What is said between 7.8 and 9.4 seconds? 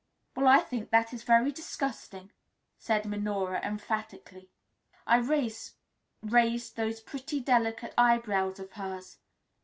eyebrows of hers.